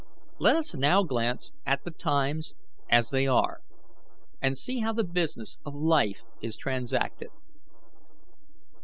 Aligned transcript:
"Let 0.39 0.55
us 0.55 0.73
now 0.73 1.03
glance 1.03 1.51
at 1.63 1.83
the 1.83 1.91
times 1.91 2.55
as 2.89 3.11
they 3.11 3.27
are, 3.27 3.61
and 4.41 4.57
see 4.57 4.79
how 4.79 4.93
the 4.93 5.03
business 5.03 5.59
of 5.63 5.75
life 5.75 6.23
is 6.41 6.57
transacted. 6.57 7.29